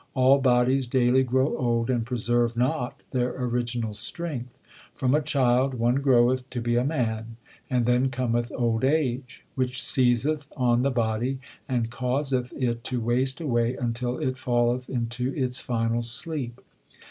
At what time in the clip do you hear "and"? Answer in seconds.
1.91-2.03, 7.69-7.85, 11.69-11.91